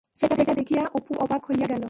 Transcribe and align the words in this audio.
সেইটা 0.19 0.53
দেখিয়া 0.53 0.83
অপু 0.93 1.11
অবাক 1.17 1.41
হইয়া 1.45 1.67
গেল। 1.67 1.79